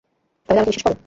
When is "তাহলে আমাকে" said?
0.49-0.71